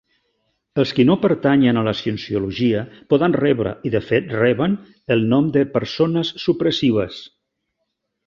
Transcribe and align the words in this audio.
Els 0.83 0.91
qui 0.99 1.03
no 1.09 1.15
pertanyen 1.25 1.79
a 1.81 1.83
la 1.87 1.91
cienciologia 1.99 2.79
poden 3.13 3.37
rebre 3.43 3.73
i, 3.89 3.93
de 3.97 4.01
fet, 4.07 4.33
reben 4.39 4.79
el 5.17 5.23
nom 5.35 5.53
de 5.59 5.65
"persones 5.79 6.33
supressives". 6.45 7.21